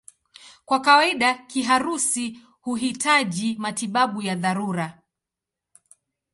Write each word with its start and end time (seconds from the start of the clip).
Kwa 0.65 0.79
kawaida 0.79 1.33
kiharusi 1.33 2.39
huhitaji 2.61 3.55
matibabu 3.59 4.21
ya 4.21 4.35
dharura. 4.35 5.01